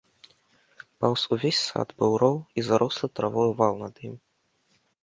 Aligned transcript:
Паўз 1.03 1.25
увесь 1.37 1.61
сад 1.67 1.93
быў 2.01 2.11
роў 2.25 2.37
і 2.57 2.67
зарослы 2.71 3.07
травою 3.21 3.51
вал 3.63 3.73
над 3.85 3.95
ім. 4.11 4.15